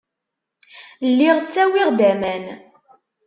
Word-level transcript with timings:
Lliɣ 1.09 1.37
ttawiɣ-d 1.41 1.99
aman. 2.11 2.43